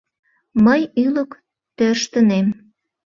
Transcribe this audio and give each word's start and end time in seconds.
—Мый 0.65 0.81
ӱлык 1.03 1.31
тӧрштынем. 1.77 2.47